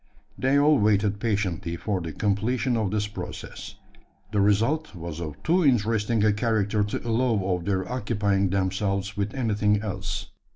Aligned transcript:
They 0.35 0.57
all 0.57 0.79
waited 0.79 1.19
patiently 1.19 1.75
for 1.75 2.01
the 2.01 2.11
completion 2.11 2.75
of 2.75 2.89
this 2.89 3.05
process. 3.05 3.75
The 4.31 4.41
result 4.41 4.95
was 4.95 5.19
of 5.21 5.43
too 5.43 5.63
interesting 5.63 6.25
a 6.25 6.33
character 6.33 6.83
to 6.83 7.07
allow 7.07 7.39
of 7.55 7.65
their 7.65 7.87
occupying 7.87 8.49
themselves 8.49 9.15
with 9.15 9.35
anything 9.35 9.79
else. 9.83 10.29